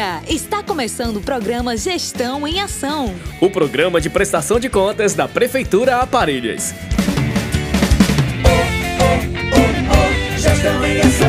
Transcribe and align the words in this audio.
Dia! 0.00 0.22
Está 0.26 0.62
começando 0.62 1.18
o 1.18 1.20
programa 1.20 1.76
Gestão 1.76 2.48
em 2.48 2.58
Ação. 2.58 3.14
O 3.38 3.50
programa 3.50 4.00
de 4.00 4.08
prestação 4.08 4.58
de 4.58 4.70
contas 4.70 5.12
da 5.12 5.28
Prefeitura 5.28 5.96
Aparelhas. 5.96 6.74
Gestão 10.38 10.86
em 10.86 11.00
Ação. 11.00 11.28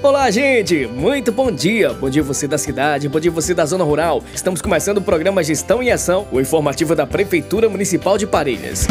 Olá, 0.00 0.30
gente! 0.30 0.86
Muito 0.86 1.32
bom 1.32 1.50
dia! 1.50 1.92
Bom 1.92 2.08
dia 2.08 2.22
você 2.22 2.46
da 2.46 2.56
cidade, 2.56 3.08
bom 3.08 3.18
dia 3.18 3.32
você 3.32 3.52
da 3.52 3.66
zona 3.66 3.82
rural. 3.82 4.22
Estamos 4.32 4.62
começando 4.62 4.98
o 4.98 5.02
programa 5.02 5.42
Gestão 5.42 5.82
em 5.82 5.90
Ação, 5.90 6.28
o 6.30 6.40
informativo 6.40 6.94
da 6.94 7.04
Prefeitura 7.04 7.68
Municipal 7.68 8.16
de 8.16 8.28
Parelhas. 8.28 8.86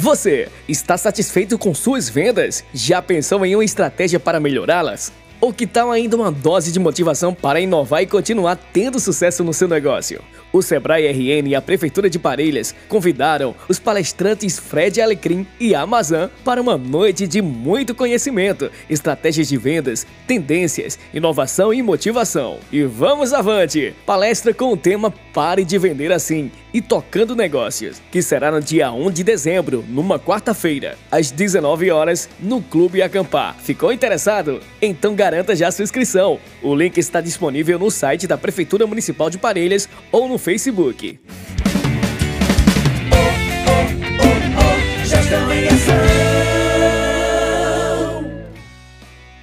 Você 0.00 0.48
está 0.66 0.96
satisfeito 0.96 1.58
com 1.58 1.74
suas 1.74 2.08
vendas? 2.08 2.64
Já 2.72 3.02
pensou 3.02 3.44
em 3.44 3.54
uma 3.54 3.62
estratégia 3.62 4.18
para 4.18 4.40
melhorá-las? 4.40 5.12
Ou 5.38 5.52
que 5.52 5.66
tal 5.66 5.90
ainda 5.90 6.16
uma 6.16 6.32
dose 6.32 6.72
de 6.72 6.80
motivação 6.80 7.34
para 7.34 7.60
inovar 7.60 8.02
e 8.02 8.06
continuar 8.06 8.56
tendo 8.56 8.98
sucesso 8.98 9.44
no 9.44 9.52
seu 9.52 9.68
negócio? 9.68 10.22
O 10.52 10.62
Sebrae 10.62 11.06
RN 11.06 11.48
e 11.48 11.54
a 11.54 11.62
Prefeitura 11.62 12.10
de 12.10 12.18
Parelhas 12.18 12.74
convidaram 12.88 13.54
os 13.68 13.78
palestrantes 13.78 14.58
Fred 14.58 15.00
Alecrim 15.00 15.46
e 15.60 15.74
Amazon 15.74 16.28
para 16.44 16.60
uma 16.60 16.76
noite 16.76 17.26
de 17.26 17.40
muito 17.40 17.94
conhecimento, 17.94 18.70
estratégias 18.88 19.48
de 19.48 19.56
vendas, 19.56 20.06
tendências, 20.26 20.98
inovação 21.14 21.72
e 21.72 21.82
motivação. 21.82 22.58
E 22.72 22.82
vamos 22.82 23.32
avante! 23.32 23.94
Palestra 24.04 24.52
com 24.52 24.72
o 24.72 24.76
tema 24.76 25.12
Pare 25.32 25.64
de 25.64 25.78
Vender 25.78 26.10
Assim 26.10 26.50
e 26.72 26.80
Tocando 26.80 27.36
Negócios, 27.36 28.00
que 28.10 28.22
será 28.22 28.50
no 28.50 28.60
dia 28.60 28.92
1 28.92 29.10
de 29.10 29.24
dezembro, 29.24 29.84
numa 29.88 30.18
quarta-feira, 30.18 30.96
às 31.10 31.30
19 31.30 31.90
horas, 31.90 32.28
no 32.40 32.60
Clube 32.60 33.02
Acampar. 33.02 33.56
Ficou 33.58 33.92
interessado? 33.92 34.60
Então 34.80 35.14
garanta 35.14 35.54
já 35.54 35.70
sua 35.70 35.84
inscrição. 35.84 36.38
O 36.62 36.74
link 36.74 36.98
está 36.98 37.20
disponível 37.20 37.78
no 37.78 37.90
site 37.90 38.26
da 38.26 38.38
Prefeitura 38.38 38.86
Municipal 38.86 39.30
de 39.30 39.38
Parelhas 39.38 39.88
ou 40.12 40.28
no 40.28 40.38
Facebook. 40.40 41.20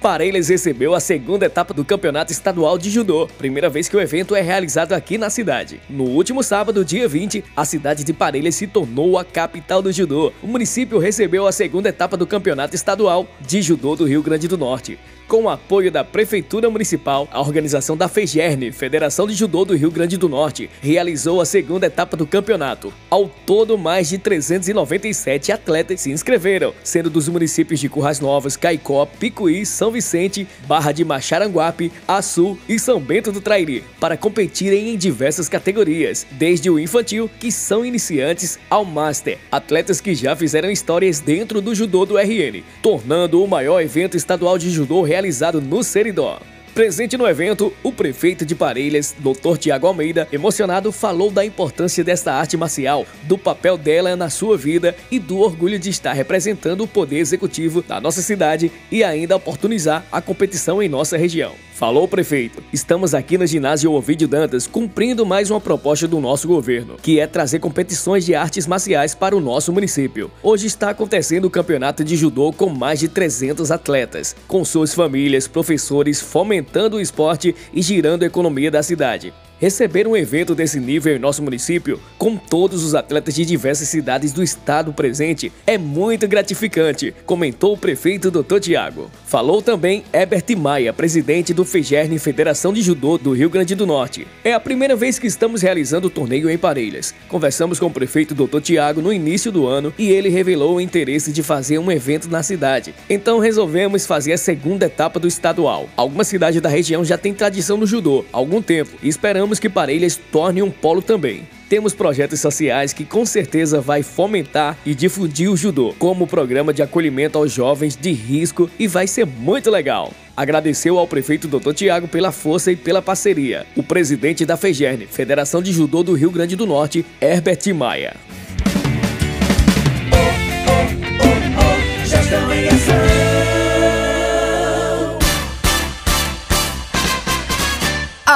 Parelhas 0.00 0.48
recebeu 0.48 0.94
a 0.94 1.00
segunda 1.00 1.46
etapa 1.46 1.74
do 1.74 1.84
Campeonato 1.84 2.32
Estadual 2.32 2.78
de 2.78 2.88
Judô, 2.88 3.26
primeira 3.38 3.68
vez 3.68 3.88
que 3.88 3.96
o 3.96 4.00
evento 4.00 4.34
é 4.34 4.40
realizado 4.40 4.92
aqui 4.92 5.18
na 5.18 5.28
cidade. 5.28 5.80
No 5.88 6.04
último 6.04 6.42
sábado, 6.42 6.84
dia 6.84 7.08
20, 7.08 7.44
a 7.56 7.64
cidade 7.64 8.04
de 8.04 8.12
Parelhas 8.12 8.54
se 8.54 8.66
tornou 8.66 9.18
a 9.18 9.24
capital 9.24 9.82
do 9.82 9.92
judô. 9.92 10.32
O 10.42 10.46
município 10.46 10.98
recebeu 10.98 11.46
a 11.46 11.52
segunda 11.52 11.88
etapa 11.88 12.16
do 12.16 12.26
Campeonato 12.26 12.74
Estadual 12.74 13.26
de 13.40 13.60
Judô 13.60 13.96
do 13.96 14.04
Rio 14.04 14.22
Grande 14.22 14.46
do 14.46 14.56
Norte. 14.56 14.98
Com 15.28 15.42
o 15.42 15.50
apoio 15.50 15.92
da 15.92 16.02
Prefeitura 16.02 16.70
Municipal, 16.70 17.28
a 17.30 17.38
organização 17.38 17.94
da 17.94 18.08
FEGERN, 18.08 18.72
Federação 18.72 19.26
de 19.26 19.34
Judô 19.34 19.62
do 19.62 19.76
Rio 19.76 19.90
Grande 19.90 20.16
do 20.16 20.26
Norte, 20.26 20.70
realizou 20.80 21.42
a 21.42 21.44
segunda 21.44 21.86
etapa 21.86 22.16
do 22.16 22.26
campeonato. 22.26 22.90
Ao 23.10 23.28
todo, 23.28 23.76
mais 23.76 24.08
de 24.08 24.16
397 24.16 25.52
atletas 25.52 26.00
se 26.00 26.10
inscreveram, 26.10 26.72
sendo 26.82 27.10
dos 27.10 27.28
municípios 27.28 27.78
de 27.78 27.90
Currais 27.90 28.20
Novas, 28.20 28.56
Caicó, 28.56 29.04
Picuí, 29.04 29.66
São 29.66 29.90
Vicente, 29.90 30.48
Barra 30.66 30.92
de 30.92 31.04
Macharanguape, 31.04 31.92
Açu 32.08 32.58
e 32.66 32.78
São 32.78 32.98
Bento 32.98 33.30
do 33.30 33.42
Trairi, 33.42 33.84
para 34.00 34.16
competirem 34.16 34.94
em 34.94 34.96
diversas 34.96 35.46
categorias, 35.46 36.26
desde 36.32 36.70
o 36.70 36.78
infantil, 36.78 37.30
que 37.38 37.52
são 37.52 37.84
iniciantes, 37.84 38.58
ao 38.70 38.82
master, 38.82 39.36
atletas 39.52 40.00
que 40.00 40.14
já 40.14 40.34
fizeram 40.34 40.70
histórias 40.70 41.20
dentro 41.20 41.60
do 41.60 41.74
judô 41.74 42.06
do 42.06 42.16
RN, 42.16 42.62
tornando 42.80 43.44
o 43.44 43.46
maior 43.46 43.82
evento 43.82 44.16
estadual 44.16 44.56
de 44.56 44.70
judô 44.70 45.02
realizado 45.02 45.17
no 45.60 45.82
Seridó. 45.82 46.38
Presente 46.74 47.16
no 47.16 47.26
evento, 47.26 47.72
o 47.82 47.90
prefeito 47.90 48.46
de 48.46 48.54
Parelhas, 48.54 49.12
Dr. 49.18 49.58
Tiago 49.58 49.88
Almeida, 49.88 50.28
emocionado, 50.30 50.92
falou 50.92 51.28
da 51.28 51.44
importância 51.44 52.04
desta 52.04 52.32
arte 52.32 52.56
marcial, 52.56 53.04
do 53.24 53.36
papel 53.36 53.76
dela 53.76 54.14
na 54.14 54.30
sua 54.30 54.56
vida 54.56 54.94
e 55.10 55.18
do 55.18 55.40
orgulho 55.40 55.76
de 55.76 55.90
estar 55.90 56.12
representando 56.12 56.84
o 56.84 56.88
poder 56.88 57.18
executivo 57.18 57.82
da 57.82 58.00
nossa 58.00 58.22
cidade 58.22 58.70
e 58.92 59.02
ainda 59.02 59.34
oportunizar 59.34 60.06
a 60.12 60.22
competição 60.22 60.80
em 60.80 60.88
nossa 60.88 61.16
região. 61.16 61.52
Falou 61.78 62.08
prefeito. 62.08 62.60
Estamos 62.72 63.14
aqui 63.14 63.38
no 63.38 63.46
ginásio 63.46 63.92
Ovidio 63.92 64.26
Dantas 64.26 64.66
cumprindo 64.66 65.24
mais 65.24 65.48
uma 65.48 65.60
proposta 65.60 66.08
do 66.08 66.18
nosso 66.18 66.48
governo, 66.48 66.96
que 67.00 67.20
é 67.20 67.26
trazer 67.28 67.60
competições 67.60 68.26
de 68.26 68.34
artes 68.34 68.66
marciais 68.66 69.14
para 69.14 69.36
o 69.36 69.40
nosso 69.40 69.72
município. 69.72 70.28
Hoje 70.42 70.66
está 70.66 70.90
acontecendo 70.90 71.44
o 71.44 71.50
campeonato 71.50 72.02
de 72.02 72.16
judô 72.16 72.52
com 72.52 72.68
mais 72.68 72.98
de 72.98 73.06
300 73.06 73.70
atletas, 73.70 74.34
com 74.48 74.64
suas 74.64 74.92
famílias, 74.92 75.46
professores 75.46 76.20
fomentando 76.20 76.96
o 76.96 77.00
esporte 77.00 77.54
e 77.72 77.80
girando 77.80 78.24
a 78.24 78.26
economia 78.26 78.72
da 78.72 78.82
cidade. 78.82 79.32
Receber 79.60 80.06
um 80.06 80.16
evento 80.16 80.54
desse 80.54 80.78
nível 80.78 81.16
em 81.16 81.18
nosso 81.18 81.42
município, 81.42 82.00
com 82.16 82.36
todos 82.36 82.84
os 82.84 82.94
atletas 82.94 83.34
de 83.34 83.44
diversas 83.44 83.88
cidades 83.88 84.32
do 84.32 84.40
estado 84.40 84.92
presente, 84.92 85.50
é 85.66 85.76
muito 85.76 86.28
gratificante, 86.28 87.12
comentou 87.26 87.72
o 87.72 87.76
prefeito 87.76 88.30
Dr. 88.30 88.60
Tiago. 88.60 89.10
Falou 89.26 89.60
também 89.60 90.04
Herbert 90.12 90.44
Maia, 90.56 90.92
presidente 90.92 91.52
do 91.52 91.64
FEGERN 91.64 92.16
Federação 92.18 92.72
de 92.72 92.82
Judô 92.82 93.18
do 93.18 93.32
Rio 93.32 93.50
Grande 93.50 93.74
do 93.74 93.84
Norte. 93.84 94.28
É 94.44 94.52
a 94.52 94.60
primeira 94.60 94.94
vez 94.94 95.18
que 95.18 95.26
estamos 95.26 95.60
realizando 95.60 96.06
o 96.06 96.10
torneio 96.10 96.48
em 96.48 96.56
Parelhas. 96.56 97.12
Conversamos 97.26 97.80
com 97.80 97.86
o 97.86 97.90
prefeito 97.90 98.36
Dr. 98.36 98.60
Tiago 98.60 99.02
no 99.02 99.12
início 99.12 99.50
do 99.50 99.66
ano 99.66 99.92
e 99.98 100.08
ele 100.08 100.28
revelou 100.28 100.76
o 100.76 100.80
interesse 100.80 101.32
de 101.32 101.42
fazer 101.42 101.78
um 101.78 101.90
evento 101.90 102.30
na 102.30 102.44
cidade. 102.44 102.94
Então 103.10 103.40
resolvemos 103.40 104.06
fazer 104.06 104.34
a 104.34 104.38
segunda 104.38 104.86
etapa 104.86 105.18
do 105.18 105.26
estadual. 105.26 105.88
Algumas 105.96 106.28
cidades 106.28 106.60
da 106.60 106.68
região 106.68 107.04
já 107.04 107.18
têm 107.18 107.34
tradição 107.34 107.76
no 107.76 107.86
judô 107.86 108.24
há 108.32 108.36
algum 108.36 108.62
tempo 108.62 108.92
e 109.02 109.08
esperamos 109.08 109.47
que 109.56 109.68
Parelhas 109.68 110.18
torne 110.32 110.60
um 110.60 110.70
polo 110.70 111.00
também. 111.00 111.46
Temos 111.68 111.94
projetos 111.94 112.40
sociais 112.40 112.92
que 112.92 113.04
com 113.04 113.24
certeza 113.24 113.80
vai 113.80 114.02
fomentar 114.02 114.76
e 114.84 114.94
difundir 114.94 115.48
o 115.48 115.56
judô, 115.56 115.94
como 115.98 116.24
o 116.24 116.26
programa 116.26 116.74
de 116.74 116.82
acolhimento 116.82 117.38
aos 117.38 117.52
jovens 117.52 117.94
de 117.94 118.10
risco 118.10 118.68
e 118.78 118.88
vai 118.88 119.06
ser 119.06 119.24
muito 119.24 119.70
legal. 119.70 120.12
Agradeceu 120.36 120.98
ao 120.98 121.06
prefeito 121.06 121.46
Dr. 121.46 121.72
Tiago 121.74 122.08
pela 122.08 122.32
força 122.32 122.72
e 122.72 122.76
pela 122.76 123.00
parceria. 123.00 123.66
O 123.76 123.82
presidente 123.82 124.44
da 124.44 124.56
FEGERN, 124.56 125.06
Federação 125.06 125.62
de 125.62 125.72
Judô 125.72 126.02
do 126.02 126.14
Rio 126.14 126.30
Grande 126.30 126.56
do 126.56 126.66
Norte, 126.66 127.06
Herbert 127.20 127.74
Maia. 127.74 128.16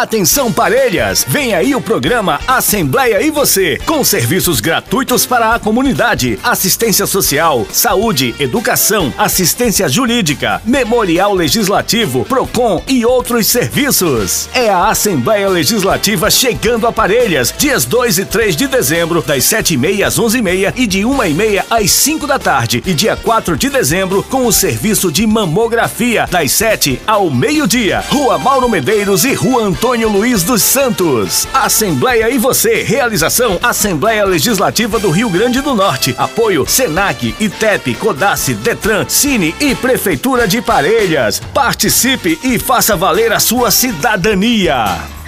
Atenção 0.02 0.52
Parelhas! 0.52 1.24
Vem 1.28 1.54
aí 1.54 1.76
o 1.76 1.80
programa 1.80 2.40
Assembleia 2.48 3.22
e 3.22 3.30
Você, 3.30 3.78
com 3.86 4.02
serviços 4.02 4.58
gratuitos 4.58 5.24
para 5.24 5.54
a 5.54 5.60
comunidade, 5.60 6.40
assistência 6.42 7.06
social, 7.06 7.64
saúde, 7.70 8.34
educação, 8.40 9.14
assistência 9.16 9.88
jurídica, 9.88 10.60
memorial 10.64 11.32
legislativo, 11.32 12.24
PROCON 12.24 12.82
e 12.88 13.06
outros 13.06 13.46
serviços. 13.46 14.48
É 14.52 14.68
a 14.68 14.88
Assembleia 14.88 15.48
Legislativa 15.48 16.28
chegando 16.32 16.88
a 16.88 16.92
Parelhas, 16.92 17.54
dias 17.56 17.84
2 17.84 18.18
e 18.18 18.24
3 18.24 18.56
de 18.56 18.66
dezembro, 18.66 19.22
das 19.22 19.44
7h30 19.44 20.04
às 20.04 20.18
11h30 20.18 20.72
e 20.74 20.86
de 20.88 21.02
1h30 21.02 21.64
às 21.70 21.92
5 21.92 22.26
da 22.26 22.40
tarde. 22.40 22.82
E 22.84 22.92
dia 22.92 23.14
4 23.14 23.56
de 23.56 23.70
dezembro, 23.70 24.20
com 24.24 24.46
o 24.46 24.52
serviço 24.52 25.12
de 25.12 25.24
mamografia, 25.28 26.26
das 26.28 26.50
7 26.50 27.00
ao 27.06 27.30
meio-dia. 27.30 28.02
Rua 28.08 28.36
Mauro 28.36 28.68
Medeiros 28.68 29.24
e 29.24 29.32
Rua 29.32 29.62
Antônio 29.62 29.91
Luiz 29.92 30.42
dos 30.42 30.62
Santos. 30.62 31.46
Assembleia 31.52 32.30
e 32.30 32.38
você. 32.38 32.82
Realização 32.82 33.58
Assembleia 33.62 34.24
Legislativa 34.24 34.98
do 34.98 35.10
Rio 35.10 35.28
Grande 35.28 35.60
do 35.60 35.74
Norte. 35.74 36.14
Apoio 36.16 36.66
Senac, 36.66 37.34
ITEP, 37.38 37.94
Codace, 37.96 38.54
Detran, 38.54 39.04
Cine 39.06 39.54
e 39.60 39.74
Prefeitura 39.74 40.48
de 40.48 40.62
Parelhas. 40.62 41.40
Participe 41.52 42.38
e 42.42 42.58
faça 42.58 42.96
valer 42.96 43.32
a 43.32 43.38
sua 43.38 43.70
cidadania. 43.70 45.21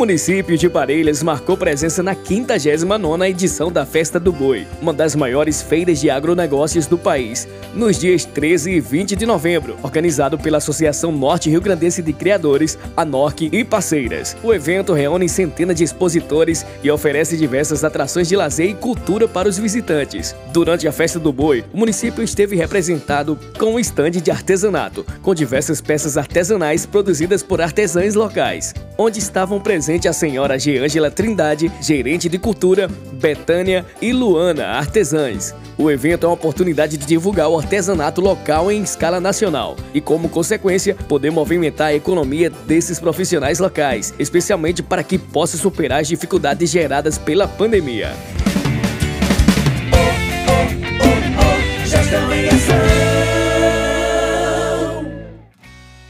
Município 0.00 0.56
de 0.56 0.66
Parelhas 0.66 1.22
marcou 1.22 1.58
presença 1.58 2.02
na 2.02 2.16
59ª 2.16 3.28
edição 3.28 3.70
da 3.70 3.84
Festa 3.84 4.18
do 4.18 4.32
Boi, 4.32 4.66
uma 4.80 4.94
das 4.94 5.14
maiores 5.14 5.60
feiras 5.60 6.00
de 6.00 6.08
agronegócios 6.08 6.86
do 6.86 6.96
país, 6.96 7.46
nos 7.74 7.98
dias 7.98 8.24
13 8.24 8.70
e 8.70 8.80
20 8.80 9.14
de 9.14 9.26
novembro, 9.26 9.76
organizado 9.82 10.38
pela 10.38 10.56
Associação 10.56 11.12
Norte 11.12 11.50
Rio 11.50 11.60
Grandense 11.60 12.00
de 12.00 12.14
Criadores, 12.14 12.78
a 12.96 13.04
NORC 13.04 13.50
e 13.52 13.62
parceiras. 13.62 14.34
O 14.42 14.54
evento 14.54 14.94
reúne 14.94 15.28
centenas 15.28 15.76
de 15.76 15.84
expositores 15.84 16.64
e 16.82 16.90
oferece 16.90 17.36
diversas 17.36 17.84
atrações 17.84 18.26
de 18.26 18.36
lazer 18.36 18.70
e 18.70 18.74
cultura 18.74 19.28
para 19.28 19.50
os 19.50 19.58
visitantes. 19.58 20.34
Durante 20.50 20.88
a 20.88 20.92
Festa 20.92 21.18
do 21.18 21.30
Boi, 21.30 21.62
o 21.74 21.76
município 21.76 22.24
esteve 22.24 22.56
representado 22.56 23.38
com 23.58 23.74
um 23.74 23.78
estande 23.78 24.22
de 24.22 24.30
artesanato, 24.30 25.04
com 25.20 25.34
diversas 25.34 25.82
peças 25.82 26.16
artesanais 26.16 26.86
produzidas 26.86 27.42
por 27.42 27.60
artesãs 27.60 28.14
locais, 28.14 28.72
onde 29.00 29.18
estavam 29.18 29.58
presentes 29.58 30.10
a 30.10 30.12
senhora 30.12 30.58
Geângela 30.58 31.10
Trindade, 31.10 31.72
gerente 31.80 32.28
de 32.28 32.38
cultura, 32.38 32.86
Betânia 33.14 33.86
e 34.00 34.12
Luana, 34.12 34.66
artesãs. 34.66 35.54
O 35.78 35.90
evento 35.90 36.26
é 36.26 36.28
uma 36.28 36.34
oportunidade 36.34 36.98
de 36.98 37.06
divulgar 37.06 37.48
o 37.48 37.58
artesanato 37.58 38.20
local 38.20 38.70
em 38.70 38.82
escala 38.82 39.18
nacional 39.18 39.74
e, 39.94 40.02
como 40.02 40.28
consequência, 40.28 40.94
poder 41.08 41.30
movimentar 41.30 41.88
a 41.88 41.94
economia 41.94 42.50
desses 42.50 43.00
profissionais 43.00 43.58
locais, 43.58 44.12
especialmente 44.18 44.82
para 44.82 45.02
que 45.02 45.16
possa 45.16 45.56
superar 45.56 46.02
as 46.02 46.08
dificuldades 46.08 46.68
geradas 46.68 47.16
pela 47.16 47.48
pandemia. 47.48 48.12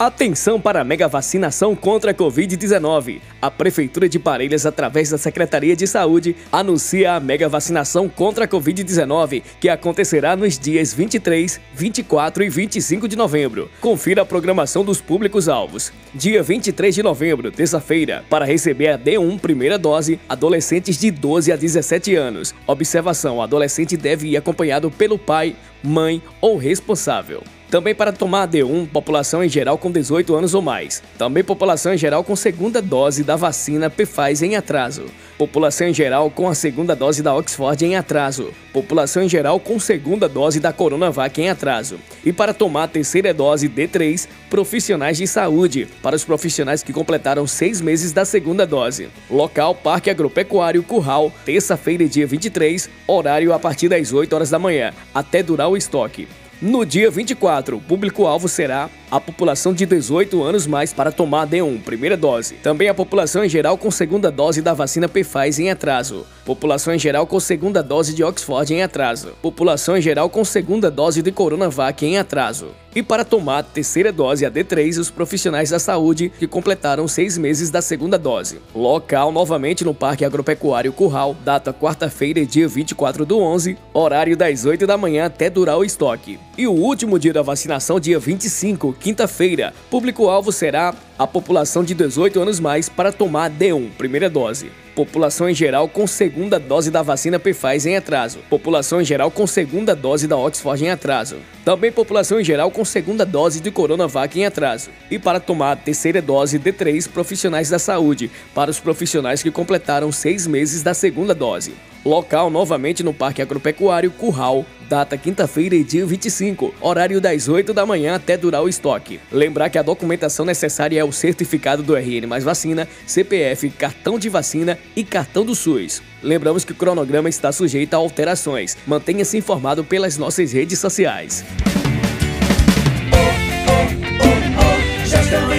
Atenção 0.00 0.58
para 0.58 0.80
a 0.80 0.84
mega 0.84 1.06
vacinação 1.06 1.76
contra 1.76 2.12
a 2.12 2.14
Covid-19. 2.14 3.20
A 3.42 3.50
Prefeitura 3.50 4.08
de 4.08 4.18
Parelhas, 4.18 4.64
através 4.64 5.10
da 5.10 5.18
Secretaria 5.18 5.76
de 5.76 5.86
Saúde, 5.86 6.34
anuncia 6.50 7.12
a 7.12 7.20
mega 7.20 7.50
vacinação 7.50 8.08
contra 8.08 8.46
a 8.46 8.48
Covid-19, 8.48 9.42
que 9.60 9.68
acontecerá 9.68 10.34
nos 10.34 10.58
dias 10.58 10.94
23, 10.94 11.60
24 11.74 12.42
e 12.42 12.48
25 12.48 13.06
de 13.06 13.14
novembro. 13.14 13.70
Confira 13.78 14.22
a 14.22 14.24
programação 14.24 14.82
dos 14.82 15.02
públicos-alvos. 15.02 15.92
Dia 16.14 16.42
23 16.42 16.94
de 16.94 17.02
novembro, 17.02 17.50
terça-feira, 17.50 18.24
para 18.30 18.46
receber 18.46 18.88
a 18.88 18.98
D1 18.98 19.38
primeira 19.38 19.76
dose, 19.76 20.18
adolescentes 20.26 20.98
de 20.98 21.10
12 21.10 21.52
a 21.52 21.56
17 21.56 22.14
anos. 22.14 22.54
Observação: 22.66 23.36
o 23.36 23.42
adolescente 23.42 23.98
deve 23.98 24.28
ir 24.28 24.38
acompanhado 24.38 24.90
pelo 24.90 25.18
pai, 25.18 25.54
mãe 25.82 26.22
ou 26.40 26.56
responsável. 26.56 27.42
Também 27.70 27.94
para 27.94 28.12
tomar 28.12 28.42
a 28.42 28.48
D1, 28.48 28.88
população 28.88 29.44
em 29.44 29.48
geral 29.48 29.78
com 29.78 29.92
18 29.92 30.34
anos 30.34 30.54
ou 30.54 30.60
mais. 30.60 31.00
Também 31.16 31.44
população 31.44 31.94
em 31.94 31.98
geral 31.98 32.24
com 32.24 32.34
segunda 32.34 32.82
dose 32.82 33.22
da 33.22 33.36
vacina 33.36 33.88
Pfizer 33.88 34.50
em 34.50 34.56
atraso. 34.56 35.04
População 35.38 35.86
em 35.86 35.94
geral 35.94 36.28
com 36.32 36.48
a 36.48 36.54
segunda 36.54 36.96
dose 36.96 37.22
da 37.22 37.32
Oxford 37.32 37.86
em 37.86 37.94
atraso. 37.94 38.50
População 38.72 39.22
em 39.22 39.28
geral 39.28 39.60
com 39.60 39.78
segunda 39.78 40.28
dose 40.28 40.58
da 40.58 40.72
Coronavac 40.72 41.40
em 41.40 41.48
atraso. 41.48 42.00
E 42.24 42.32
para 42.32 42.52
tomar 42.52 42.84
a 42.84 42.88
terceira 42.88 43.32
dose 43.32 43.68
D3, 43.68 44.26
profissionais 44.50 45.16
de 45.16 45.26
saúde, 45.28 45.86
para 46.02 46.16
os 46.16 46.24
profissionais 46.24 46.82
que 46.82 46.92
completaram 46.92 47.46
seis 47.46 47.80
meses 47.80 48.10
da 48.10 48.24
segunda 48.24 48.66
dose. 48.66 49.08
Local 49.30 49.76
Parque 49.76 50.10
Agropecuário 50.10 50.82
Curral, 50.82 51.32
terça-feira, 51.44 52.04
dia 52.08 52.26
23, 52.26 52.90
horário 53.06 53.54
a 53.54 53.60
partir 53.60 53.88
das 53.88 54.12
8 54.12 54.32
horas 54.34 54.50
da 54.50 54.58
manhã, 54.58 54.92
até 55.14 55.40
durar 55.40 55.68
o 55.68 55.76
estoque. 55.76 56.26
No 56.62 56.84
dia 56.84 57.10
24, 57.10 57.78
o 57.78 57.80
público-alvo 57.80 58.46
será 58.46 58.90
a 59.10 59.20
população 59.20 59.74
de 59.74 59.84
18 59.84 60.42
anos 60.42 60.66
mais 60.66 60.92
para 60.92 61.10
tomar 61.10 61.42
a 61.42 61.46
D1, 61.46 61.82
primeira 61.82 62.16
dose. 62.16 62.54
Também 62.54 62.88
a 62.88 62.94
população 62.94 63.44
em 63.44 63.48
geral 63.48 63.76
com 63.76 63.90
segunda 63.90 64.30
dose 64.30 64.62
da 64.62 64.72
vacina 64.72 65.08
Pfizer 65.08 65.66
em 65.66 65.70
atraso. 65.70 66.24
População 66.44 66.94
em 66.94 66.98
geral 66.98 67.26
com 67.26 67.40
segunda 67.40 67.82
dose 67.82 68.14
de 68.14 68.22
Oxford 68.22 68.72
em 68.72 68.82
atraso. 68.82 69.32
População 69.42 69.96
em 69.96 70.02
geral 70.02 70.30
com 70.30 70.44
segunda 70.44 70.90
dose 70.90 71.22
de 71.22 71.32
Coronavac 71.32 72.04
em 72.06 72.18
atraso. 72.18 72.68
E 72.94 73.04
para 73.04 73.24
tomar 73.24 73.58
a 73.58 73.62
terceira 73.62 74.10
dose, 74.12 74.44
a 74.44 74.50
D3, 74.50 74.98
os 74.98 75.10
profissionais 75.10 75.70
da 75.70 75.78
saúde 75.78 76.32
que 76.38 76.46
completaram 76.48 77.06
seis 77.06 77.38
meses 77.38 77.70
da 77.70 77.80
segunda 77.80 78.18
dose. 78.18 78.58
Local 78.74 79.30
novamente 79.30 79.84
no 79.84 79.94
Parque 79.94 80.24
Agropecuário 80.24 80.92
Curral, 80.92 81.36
data 81.44 81.72
quarta-feira, 81.72 82.44
dia 82.44 82.66
24 82.66 83.24
do 83.24 83.38
11, 83.38 83.78
horário 83.94 84.36
das 84.36 84.64
8 84.64 84.88
da 84.88 84.96
manhã 84.96 85.26
até 85.26 85.48
durar 85.48 85.78
o 85.78 85.84
estoque. 85.84 86.38
E 86.58 86.66
o 86.66 86.72
último 86.72 87.16
dia 87.16 87.32
da 87.32 87.42
vacinação, 87.42 88.00
dia 88.00 88.18
25, 88.18 88.92
quinta-feira. 89.00 89.72
Público-alvo 89.90 90.52
será 90.52 90.94
a 91.18 91.26
população 91.26 91.82
de 91.82 91.94
18 91.94 92.40
anos 92.40 92.60
mais 92.60 92.88
para 92.88 93.10
tomar 93.10 93.50
D1, 93.50 93.90
primeira 93.96 94.30
dose. 94.30 94.70
População 94.94 95.48
em 95.48 95.54
geral 95.54 95.88
com 95.88 96.06
segunda 96.06 96.58
dose 96.58 96.90
da 96.90 97.00
vacina 97.00 97.38
Pfizer 97.38 97.92
em 97.92 97.96
atraso. 97.96 98.38
População 98.50 99.00
em 99.00 99.04
geral 99.04 99.30
com 99.30 99.46
segunda 99.46 99.96
dose 99.96 100.26
da 100.26 100.36
Oxford 100.36 100.84
em 100.84 100.90
atraso. 100.90 101.36
Também 101.64 101.90
população 101.90 102.38
em 102.38 102.44
geral 102.44 102.70
com 102.70 102.84
segunda 102.84 103.24
dose 103.24 103.60
de 103.60 103.70
Coronavac 103.70 104.38
em 104.38 104.44
atraso. 104.44 104.90
E 105.10 105.18
para 105.18 105.40
tomar 105.40 105.72
a 105.72 105.76
terceira 105.76 106.20
dose 106.20 106.58
D3, 106.58 107.08
profissionais 107.08 107.70
da 107.70 107.78
saúde, 107.78 108.30
para 108.54 108.70
os 108.70 108.78
profissionais 108.78 109.42
que 109.42 109.50
completaram 109.50 110.12
seis 110.12 110.46
meses 110.46 110.82
da 110.82 110.92
segunda 110.92 111.34
dose. 111.34 111.72
Local 112.04 112.50
novamente 112.50 113.02
no 113.02 113.12
Parque 113.12 113.42
Agropecuário 113.42 114.10
Curral, 114.10 114.64
data 114.88 115.18
quinta-feira, 115.18 115.82
dia 115.84 116.06
25, 116.06 116.74
horário 116.80 117.20
das 117.20 117.46
8 117.46 117.74
da 117.74 117.84
manhã 117.84 118.14
até 118.14 118.36
durar 118.36 118.62
o 118.62 118.68
estoque. 118.68 119.20
Lembrar 119.30 119.68
que 119.68 119.78
a 119.78 119.82
documentação 119.82 120.46
necessária 120.46 120.98
é 120.98 121.04
o 121.04 121.12
certificado 121.12 121.82
do 121.82 121.94
RN 121.94 122.26
mais 122.26 122.42
vacina, 122.42 122.88
CPF, 123.06 123.68
cartão 123.70 124.18
de 124.18 124.28
vacina 124.28 124.78
e 124.96 125.04
cartão 125.04 125.44
do 125.44 125.54
SUS. 125.54 126.02
Lembramos 126.22 126.64
que 126.64 126.72
o 126.72 126.74
cronograma 126.76 127.28
está 127.28 127.52
sujeito 127.52 127.94
a 127.94 127.98
alterações. 127.98 128.78
Mantenha-se 128.86 129.36
informado 129.36 129.84
pelas 129.84 130.16
nossas 130.16 130.52
redes 130.52 130.78
sociais. 130.78 131.44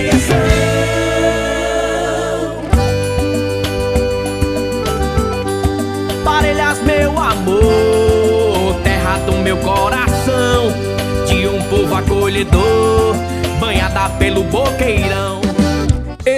Parelhas, 0.02 0.71
meu 9.54 9.58
coração, 9.58 10.72
de 11.28 11.46
um 11.46 11.62
povo 11.64 11.94
acolhedor, 11.94 13.14
banhada 13.60 14.10
pelo 14.12 14.46
boqueirão. 14.46 15.51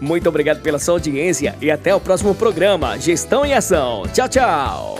Muito 0.00 0.28
obrigado 0.28 0.60
pela 0.60 0.78
sua 0.78 0.94
audiência 0.94 1.54
e 1.60 1.70
até 1.70 1.94
o 1.94 2.00
próximo 2.00 2.34
programa 2.34 2.98
Gestão 2.98 3.44
em 3.44 3.54
Ação. 3.54 4.04
Tchau, 4.12 4.28
tchau. 4.28 4.98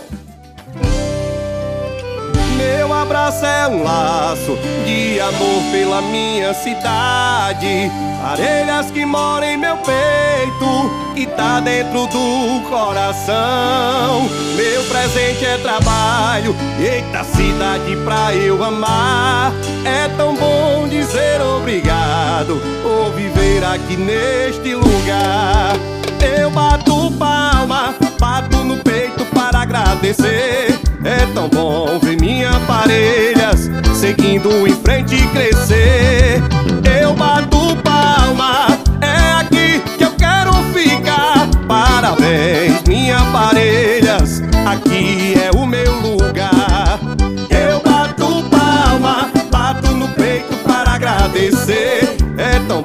Meu 2.57 2.91
abraço 2.93 3.45
é 3.45 3.67
um 3.67 3.83
laço 3.83 4.57
de 4.85 5.19
amor 5.19 5.71
pela 5.71 6.01
minha 6.01 6.53
cidade. 6.53 7.91
Parelhas 8.21 8.91
que 8.91 9.05
moram 9.05 9.47
em 9.47 9.57
meu 9.57 9.77
peito 9.77 11.15
e 11.15 11.25
tá 11.25 11.59
dentro 11.59 12.07
do 12.07 12.69
coração. 12.69 14.46
Presente 15.07 15.45
é 15.45 15.57
trabalho, 15.59 16.53
eita 16.77 17.23
cidade 17.23 17.95
pra 18.03 18.35
eu 18.35 18.61
amar. 18.61 19.53
É 19.85 20.09
tão 20.17 20.35
bom 20.35 20.85
dizer 20.85 21.41
obrigado 21.41 22.61
por 22.83 23.13
viver 23.13 23.63
aqui 23.63 23.95
neste 23.95 24.75
lugar. 24.75 25.77
Eu 26.19 26.51
bato 26.51 27.09
palma, 27.11 27.95
bato 28.19 28.57
no 28.65 28.75
peito 28.83 29.23
para 29.27 29.61
agradecer. 29.61 30.77
É 31.05 31.25
tão 31.33 31.47
bom 31.47 31.97
ver 31.99 32.19
minha 32.19 32.59
parelhas 32.67 33.69
seguindo 33.95 34.67
em 34.67 34.75
frente 34.75 35.15
e 35.15 35.27
crescer. 35.27 35.86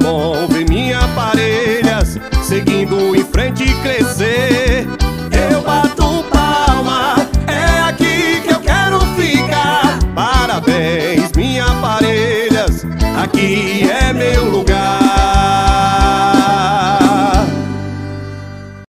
Bom 0.03 0.49
ver 0.49 0.69
minha 0.69 0.99
parelhas 1.15 2.19
seguindo 2.43 3.15
em 3.15 3.25
frente 3.25 3.65
crescer. 3.83 4.87
Eu 5.51 5.63
bato 5.63 6.25
palma, 6.31 7.17
é 7.47 7.81
aqui 7.89 8.43
que 8.43 8.53
eu 8.53 8.61
quero 8.61 9.01
ficar. 9.17 9.99
Parabéns, 10.15 11.33
minha 11.37 11.67
parelhas, 11.81 12.85
aqui 13.23 13.89
é 13.89 14.02